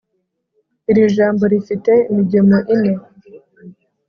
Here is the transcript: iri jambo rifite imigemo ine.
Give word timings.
iri 0.89 1.01
jambo 1.17 1.43
rifite 1.53 1.91
imigemo 2.09 2.57
ine. 2.73 2.93